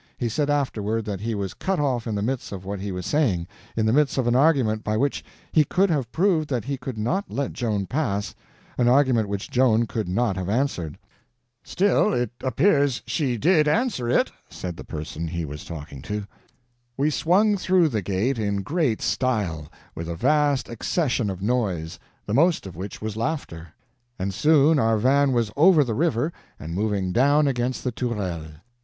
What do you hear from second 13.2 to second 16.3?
did answer it," said the person he was talking to.